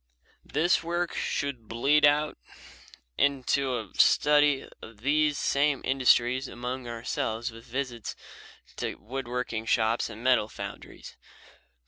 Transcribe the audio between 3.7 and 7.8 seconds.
a study of these same industries among ourselves with